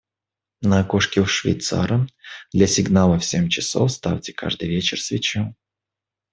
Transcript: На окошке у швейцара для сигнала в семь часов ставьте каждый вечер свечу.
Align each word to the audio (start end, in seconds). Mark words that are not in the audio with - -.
На 0.61 0.79
окошке 0.79 1.21
у 1.21 1.27
швейцара 1.27 2.07
для 2.53 2.65
сигнала 2.65 3.19
в 3.19 3.23
семь 3.23 3.49
часов 3.49 3.91
ставьте 3.91 4.33
каждый 4.33 4.67
вечер 4.67 4.99
свечу. 4.99 5.53